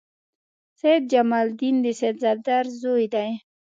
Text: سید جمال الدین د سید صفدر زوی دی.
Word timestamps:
سید 0.79 1.03
جمال 1.13 1.45
الدین 1.51 1.75
د 1.85 1.87
سید 1.99 2.15
صفدر 2.23 2.63
زوی 2.81 3.05
دی. 3.13 3.29